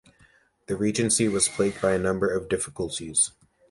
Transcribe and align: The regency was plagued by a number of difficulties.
The 0.65 0.75
regency 0.75 1.27
was 1.27 1.47
plagued 1.47 1.79
by 1.79 1.91
a 1.93 1.99
number 1.99 2.27
of 2.27 2.49
difficulties. 2.49 3.33